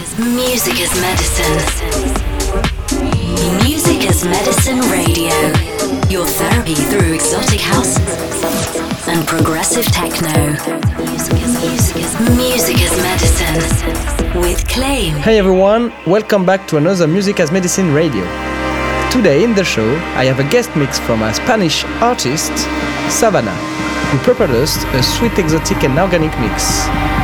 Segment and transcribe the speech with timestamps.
[0.00, 1.56] music is medicine.
[3.62, 5.34] Music is medicine radio.
[6.08, 7.98] Your therapy through exotic house
[9.08, 10.56] and progressive techno.
[11.04, 15.16] Music is, music is medicine with Claim.
[15.16, 18.24] Hey everyone, welcome back to another Music as Medicine radio.
[19.10, 22.52] Today in the show, I have a guest mix from a Spanish artist,
[23.10, 23.54] Savanna,
[24.08, 27.19] who prepared us a sweet exotic and organic mix.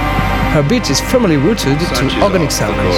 [0.53, 2.97] Her beat is firmly rooted Such to organic sounds.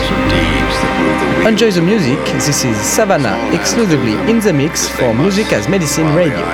[1.46, 6.44] Enjoy the music, this is Savanna exclusively in the mix for Music as Medicine Radio.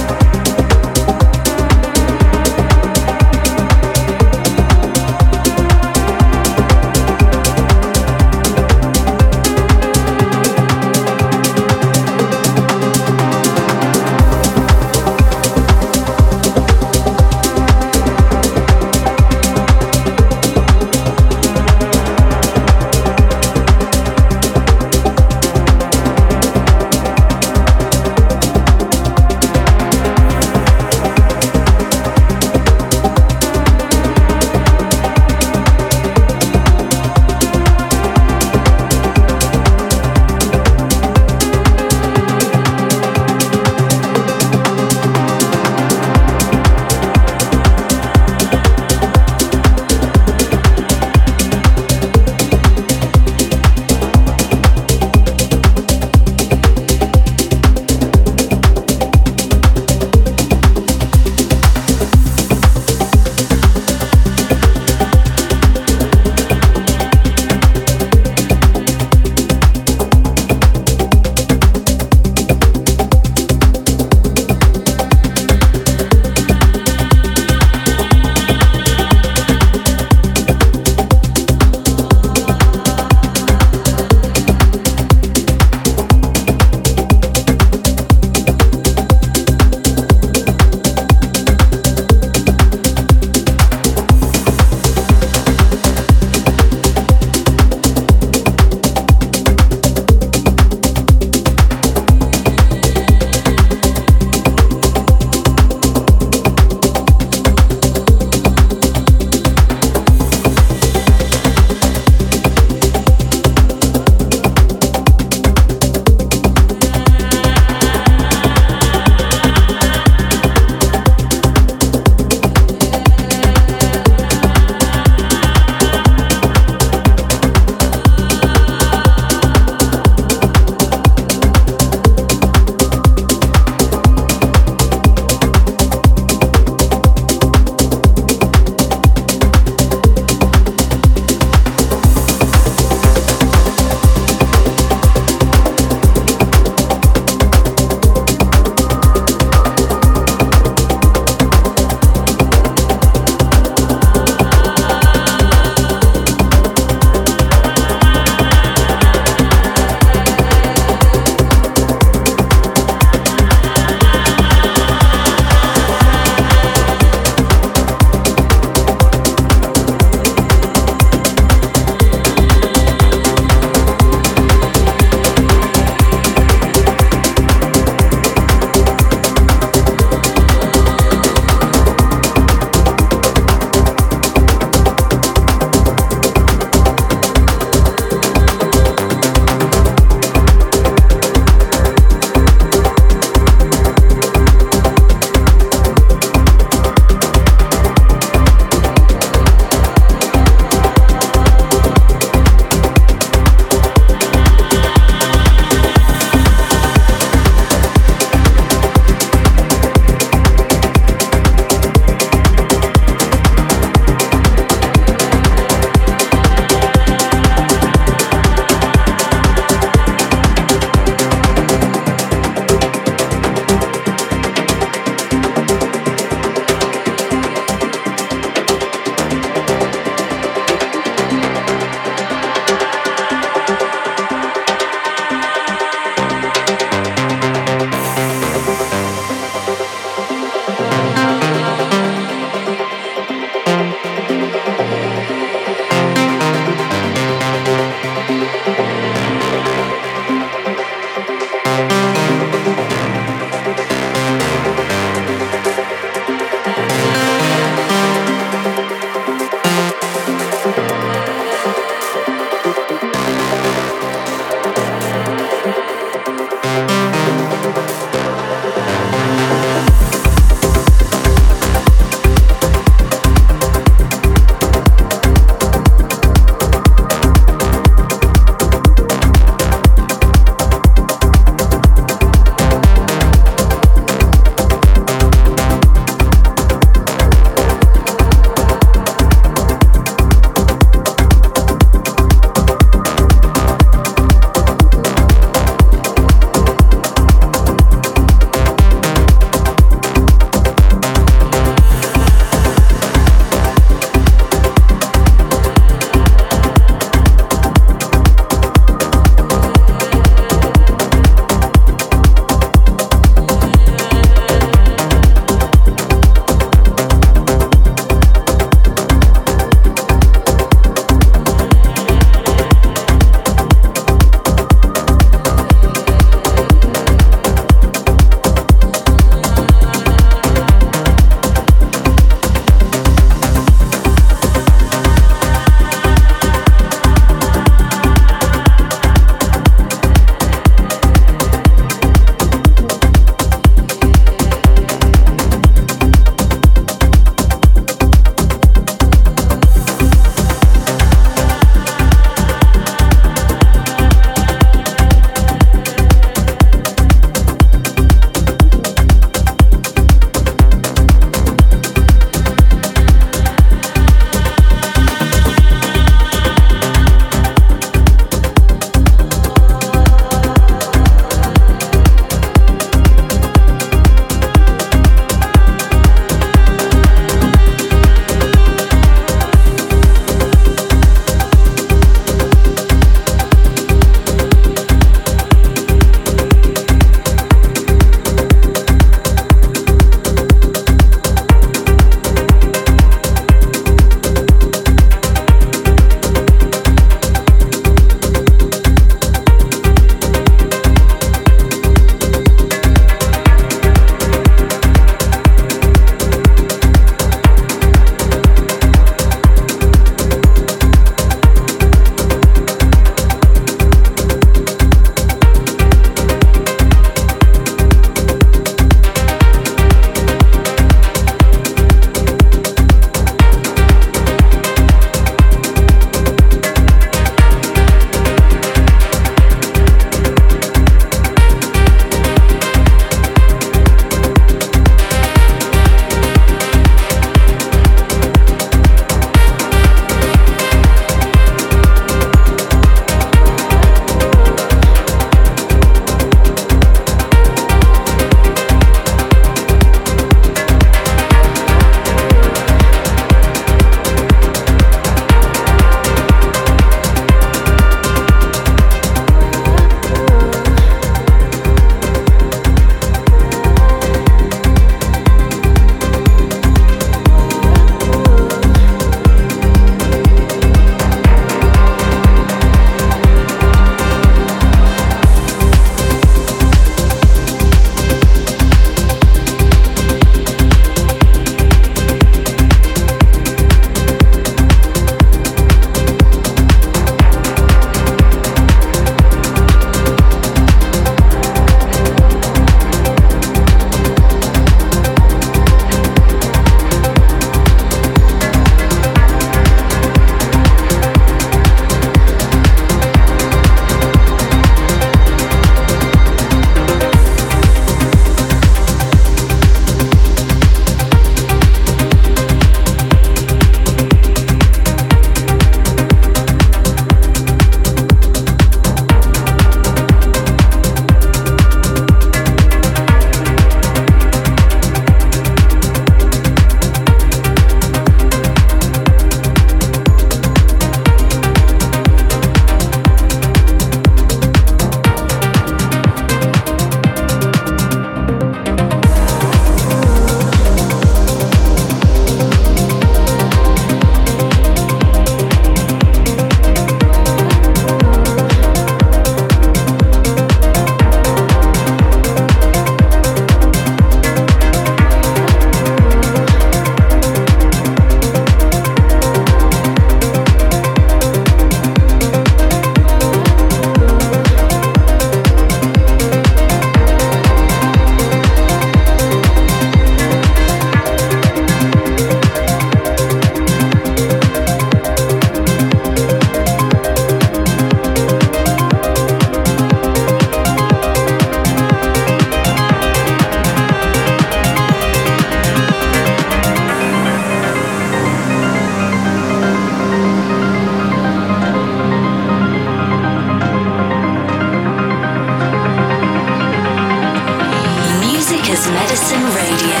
[599.54, 600.00] Radio.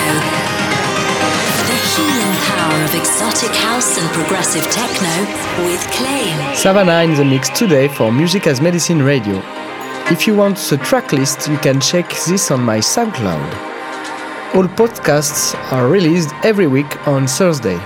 [1.68, 5.08] The healing power of exotic house and progressive techno
[5.64, 6.54] with Claim.
[6.54, 9.42] Savanna in the mix today for Music as Medicine Radio.
[10.10, 14.54] If you want the track list, you can check this on my SoundCloud.
[14.54, 17.76] All podcasts are released every week on Thursday.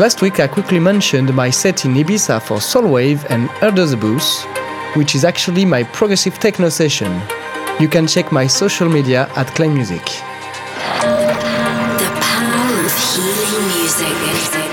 [0.00, 4.44] Last week I quickly mentioned my set in Ibiza for Soulwave and Under the Booth,
[4.96, 7.22] which is actually my progressive techno session.
[7.80, 10.04] You can check my social media at Claim Music.
[10.04, 10.10] The
[12.20, 14.71] power of healing music.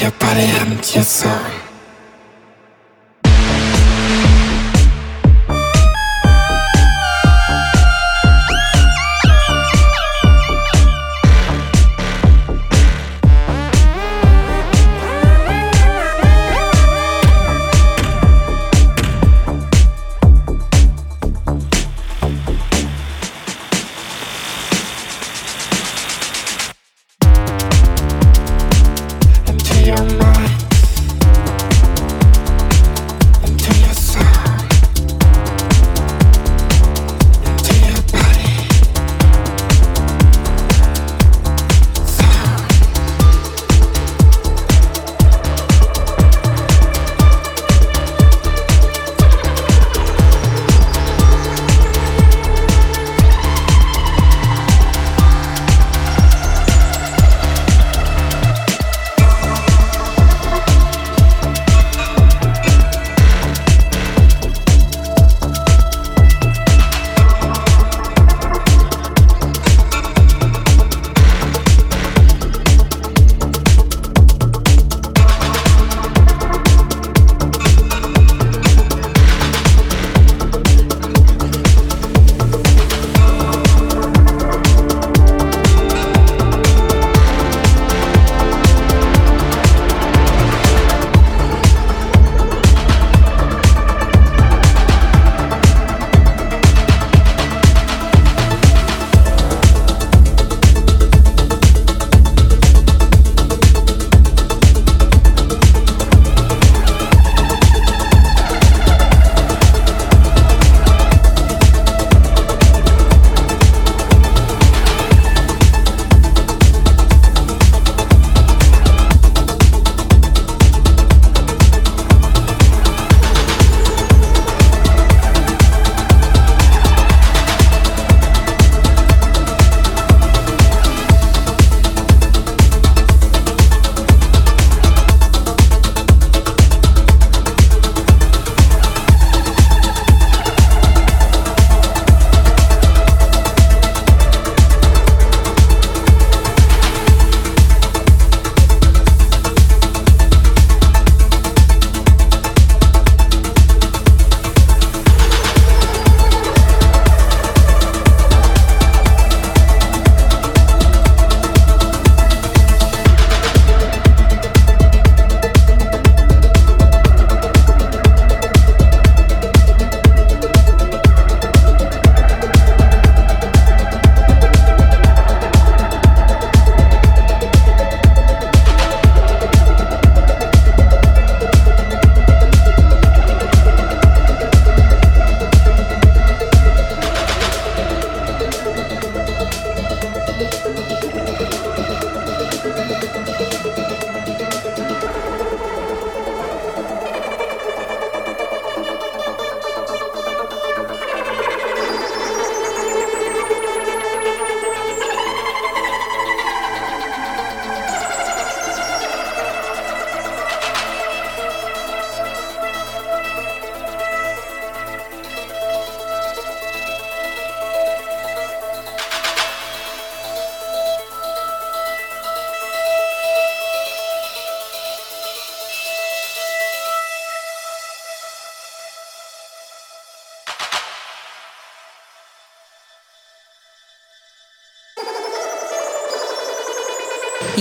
[0.00, 1.67] Your mind.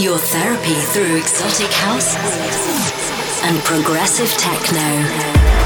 [0.07, 2.15] Your therapy through exotic house
[3.43, 5.56] and progressive techno.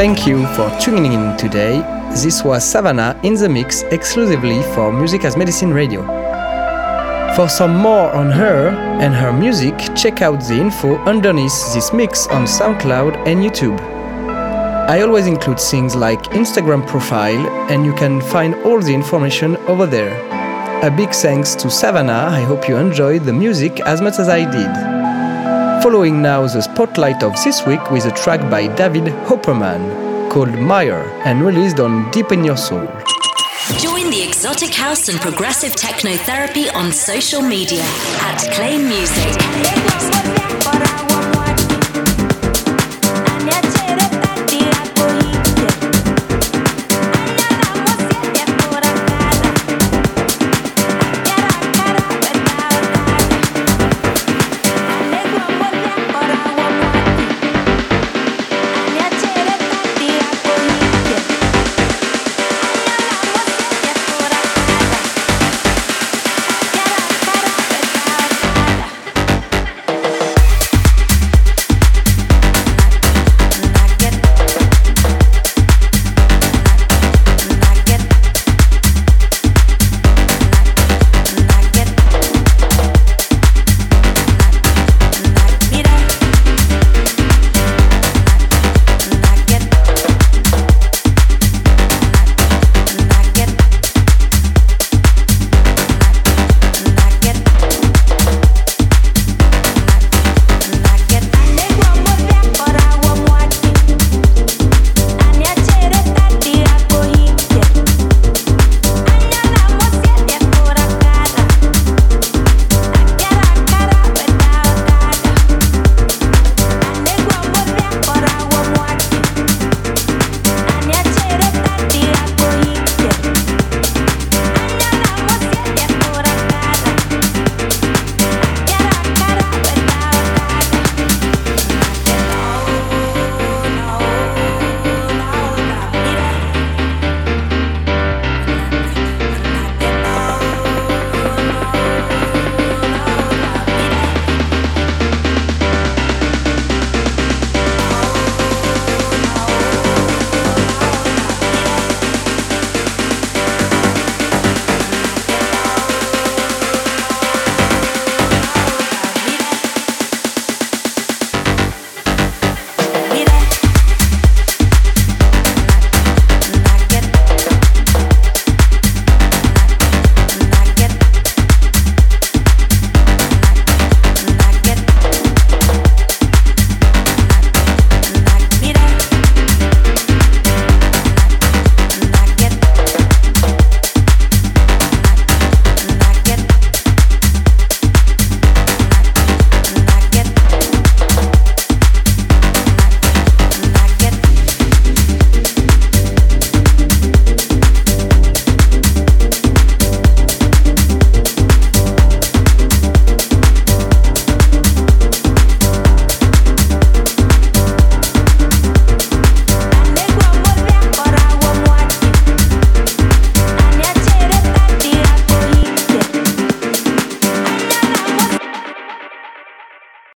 [0.00, 1.76] Tuning in today.
[2.22, 6.00] This was Savanna in the mix exclusively for Music as Medicine Radio.
[7.36, 12.26] For some more on her and her music, check out the info underneath this mix
[12.28, 13.78] on SoundCloud and YouTube.
[14.88, 19.84] I always include things like Instagram profile, and you can find all the information over
[19.84, 20.16] there.
[20.82, 24.50] A big thanks to Savanna, I hope you enjoyed the music as much as I
[24.50, 24.99] did.
[25.82, 31.04] Following now the spotlight of this week with a track by David Hopperman called Meyer
[31.24, 32.86] and released on Deep in Your Soul.
[33.78, 40.29] Join the exotic house and progressive techno therapy on social media at Claim Music.